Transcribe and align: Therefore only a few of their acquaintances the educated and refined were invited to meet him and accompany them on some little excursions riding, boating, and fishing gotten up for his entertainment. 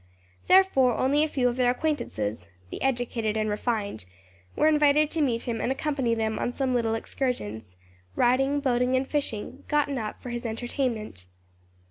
Therefore 0.47 0.97
only 0.97 1.23
a 1.23 1.27
few 1.27 1.47
of 1.47 1.57
their 1.57 1.69
acquaintances 1.69 2.47
the 2.71 2.81
educated 2.81 3.37
and 3.37 3.51
refined 3.51 4.05
were 4.55 4.67
invited 4.67 5.11
to 5.11 5.21
meet 5.21 5.43
him 5.43 5.61
and 5.61 5.71
accompany 5.71 6.15
them 6.15 6.39
on 6.39 6.51
some 6.53 6.73
little 6.73 6.95
excursions 6.95 7.75
riding, 8.15 8.61
boating, 8.61 8.95
and 8.95 9.07
fishing 9.07 9.63
gotten 9.67 9.99
up 9.99 10.19
for 10.19 10.31
his 10.31 10.43
entertainment. 10.43 11.27